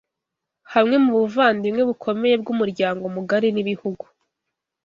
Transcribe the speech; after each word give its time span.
hamwe 0.73 0.95
mu 1.03 1.11
buvandimwe 1.19 1.81
bukomeye 1.89 2.35
bw’ 2.41 2.47
umuryango 2.53 3.03
mugari 3.15 3.49
n’ibihugu 3.51 4.03